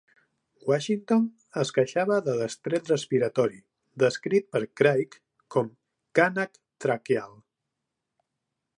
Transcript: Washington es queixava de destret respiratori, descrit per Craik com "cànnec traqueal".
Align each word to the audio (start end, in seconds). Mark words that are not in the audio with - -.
Washington 0.69 1.27
es 1.63 1.71
queixava 1.75 2.17
de 2.29 2.35
destret 2.39 2.89
respiratori, 2.93 3.61
descrit 4.05 4.49
per 4.57 4.65
Craik 4.83 5.17
com 5.57 5.73
"cànnec 6.21 6.59
traqueal". 6.87 7.41